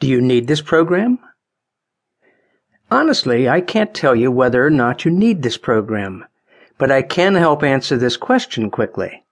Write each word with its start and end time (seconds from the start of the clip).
Do 0.00 0.06
you 0.06 0.20
need 0.20 0.46
this 0.46 0.60
program? 0.60 1.18
Honestly, 2.88 3.48
I 3.48 3.60
can't 3.60 3.92
tell 3.92 4.14
you 4.14 4.30
whether 4.30 4.64
or 4.64 4.70
not 4.70 5.04
you 5.04 5.10
need 5.10 5.42
this 5.42 5.58
program, 5.58 6.24
but 6.78 6.92
I 6.92 7.02
can 7.02 7.34
help 7.34 7.64
answer 7.64 7.96
this 7.96 8.16
question 8.16 8.70
quickly. 8.70 9.24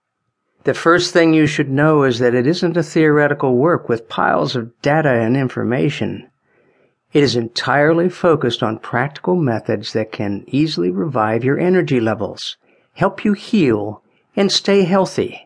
The 0.64 0.74
first 0.74 1.12
thing 1.12 1.32
you 1.32 1.46
should 1.46 1.70
know 1.70 2.02
is 2.02 2.18
that 2.18 2.34
it 2.34 2.48
isn't 2.48 2.76
a 2.76 2.82
theoretical 2.82 3.56
work 3.56 3.88
with 3.88 4.08
piles 4.08 4.56
of 4.56 4.72
data 4.82 5.10
and 5.10 5.36
information. 5.36 6.28
It 7.12 7.22
is 7.22 7.36
entirely 7.36 8.08
focused 8.08 8.64
on 8.64 8.80
practical 8.80 9.36
methods 9.36 9.92
that 9.92 10.10
can 10.10 10.44
easily 10.48 10.90
revive 10.90 11.44
your 11.44 11.60
energy 11.60 12.00
levels, 12.00 12.56
help 12.94 13.24
you 13.24 13.34
heal, 13.34 14.02
and 14.34 14.50
stay 14.50 14.82
healthy. 14.82 15.45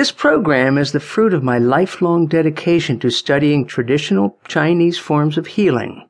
This 0.00 0.12
program 0.12 0.78
is 0.78 0.92
the 0.92 0.98
fruit 0.98 1.34
of 1.34 1.42
my 1.42 1.58
lifelong 1.58 2.26
dedication 2.26 2.98
to 3.00 3.10
studying 3.10 3.66
traditional 3.66 4.38
Chinese 4.48 4.96
forms 4.96 5.36
of 5.36 5.46
healing. 5.46 6.08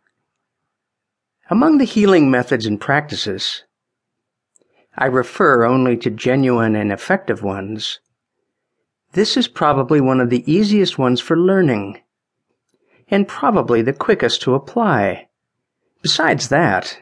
Among 1.50 1.78
the 1.78 1.84
healing 1.84 2.30
methods 2.30 2.66
and 2.66 2.80
practices, 2.80 3.64
I 4.96 5.06
refer 5.06 5.64
only 5.64 5.96
to 5.96 6.08
genuine 6.08 6.76
and 6.76 6.92
effective 6.92 7.42
ones. 7.42 7.98
This 9.14 9.36
is 9.36 9.48
probably 9.48 10.00
one 10.00 10.20
of 10.20 10.30
the 10.30 10.48
easiest 10.48 10.96
ones 10.96 11.20
for 11.20 11.36
learning, 11.36 12.00
and 13.08 13.26
probably 13.26 13.82
the 13.82 13.92
quickest 13.92 14.40
to 14.42 14.54
apply. 14.54 15.26
Besides 16.00 16.48
that, 16.50 16.96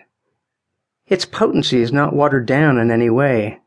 its 1.07 1.27
potency 1.27 1.83
is 1.83 1.93
not 1.93 2.17
watered 2.17 2.47
down 2.47 2.79
in 2.79 2.91
any 2.91 3.11
way. 3.11 3.61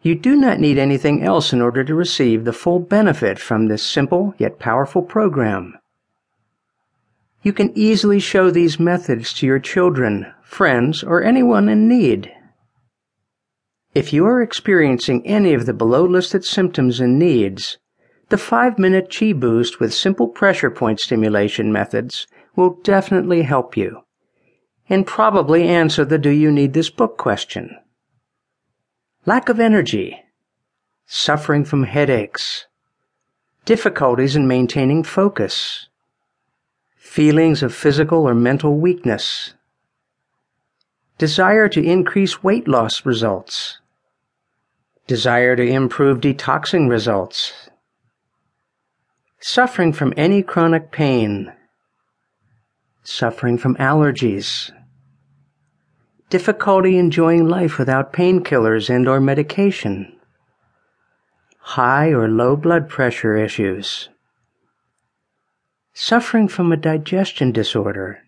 You 0.00 0.14
do 0.14 0.36
not 0.36 0.60
need 0.60 0.78
anything 0.78 1.22
else 1.22 1.52
in 1.52 1.60
order 1.60 1.82
to 1.82 1.94
receive 1.94 2.44
the 2.44 2.52
full 2.52 2.78
benefit 2.78 3.38
from 3.38 3.66
this 3.66 3.82
simple 3.82 4.34
yet 4.38 4.58
powerful 4.58 5.02
program. 5.02 5.76
You 7.42 7.52
can 7.52 7.76
easily 7.76 8.20
show 8.20 8.50
these 8.50 8.78
methods 8.78 9.32
to 9.34 9.46
your 9.46 9.58
children, 9.58 10.32
friends, 10.42 11.02
or 11.02 11.22
anyone 11.22 11.68
in 11.68 11.88
need. 11.88 12.32
If 13.94 14.12
you 14.12 14.26
are 14.26 14.40
experiencing 14.40 15.26
any 15.26 15.54
of 15.54 15.66
the 15.66 15.72
below 15.72 16.04
listed 16.04 16.44
symptoms 16.44 17.00
and 17.00 17.18
needs, 17.18 17.78
the 18.28 18.38
5 18.38 18.78
minute 18.78 19.12
Chi 19.12 19.32
boost 19.32 19.80
with 19.80 19.94
simple 19.94 20.28
pressure 20.28 20.70
point 20.70 21.00
stimulation 21.00 21.72
methods 21.72 22.26
will 22.54 22.78
definitely 22.82 23.42
help 23.42 23.76
you 23.76 24.02
and 24.88 25.06
probably 25.06 25.66
answer 25.66 26.04
the 26.04 26.18
do 26.18 26.30
you 26.30 26.50
need 26.50 26.72
this 26.72 26.90
book 26.90 27.18
question 27.18 27.76
lack 29.28 29.50
of 29.50 29.60
energy, 29.60 30.24
suffering 31.04 31.62
from 31.62 31.82
headaches, 31.82 32.64
difficulties 33.66 34.34
in 34.34 34.48
maintaining 34.48 35.02
focus, 35.02 35.88
feelings 36.96 37.62
of 37.62 37.74
physical 37.74 38.26
or 38.26 38.34
mental 38.34 38.78
weakness, 38.78 39.52
desire 41.18 41.68
to 41.68 41.84
increase 41.84 42.42
weight 42.42 42.66
loss 42.66 43.04
results, 43.04 43.80
desire 45.06 45.54
to 45.54 45.62
improve 45.62 46.22
detoxing 46.22 46.88
results, 46.88 47.68
suffering 49.40 49.92
from 49.92 50.14
any 50.16 50.42
chronic 50.42 50.90
pain, 50.90 51.52
suffering 53.04 53.58
from 53.58 53.76
allergies, 53.76 54.72
difficulty 56.30 56.98
enjoying 56.98 57.48
life 57.48 57.78
without 57.78 58.12
painkillers 58.12 58.90
and 58.90 59.08
or 59.08 59.18
medication, 59.18 60.14
high 61.58 62.08
or 62.08 62.28
low 62.28 62.54
blood 62.54 62.88
pressure 62.88 63.36
issues, 63.36 64.10
suffering 65.94 66.46
from 66.46 66.70
a 66.70 66.76
digestion 66.76 67.50
disorder, 67.50 68.18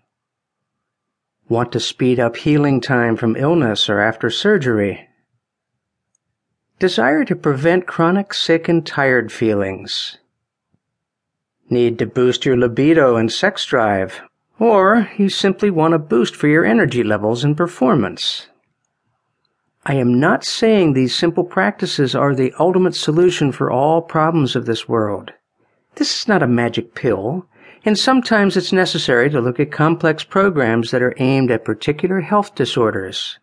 want 1.49 1.73
to 1.73 1.81
speed 1.81 2.19
up 2.19 2.37
healing 2.37 2.81
time 2.81 3.17
from 3.17 3.37
illness 3.37 3.91
or 3.91 4.01
after 4.01 4.31
surgery, 4.31 5.07
desire 6.79 7.25
to 7.25 7.37
prevent 7.37 7.87
chronic 7.87 8.33
sick 8.33 8.67
and 8.67 8.87
tired 8.87 9.31
feelings, 9.31 10.17
need 11.69 11.99
to 11.99 12.07
boost 12.07 12.47
your 12.47 12.57
libido 12.57 13.17
and 13.17 13.31
sex 13.31 13.67
drive 13.67 14.23
or 14.61 15.11
you 15.17 15.29
simply 15.29 15.71
want 15.71 15.95
a 15.95 15.99
boost 15.99 16.37
for 16.37 16.47
your 16.47 16.65
energy 16.65 17.03
levels 17.03 17.43
and 17.43 17.57
performance. 17.57 18.47
I 19.87 19.95
am 19.95 20.21
not 20.21 20.45
saying 20.45 20.93
these 20.93 21.15
simple 21.15 21.45
practices 21.45 22.15
are 22.15 22.35
the 22.35 22.53
ultimate 22.61 22.95
solution 22.95 23.51
for 23.51 23.71
all 23.71 24.03
problems 24.03 24.55
of 24.55 24.67
this 24.67 24.87
world. 24.87 25.33
This 25.95 26.21
is 26.21 26.29
not 26.29 26.43
a 26.43 26.47
magic 26.47 26.95
pill, 26.95 27.47
and 27.85 27.99
sometimes 27.99 28.59
it's 28.59 28.73
necessary 28.73 29.31
to 29.31 29.41
look 29.41 29.59
at 29.59 29.73
complex 29.73 30.23
programs 30.23 30.91
that 30.91 31.03
are 31.03 31.15
aimed 31.17 31.51
at 31.51 31.65
particular 31.65 32.21
health 32.21 32.55
disorders. 32.55 33.39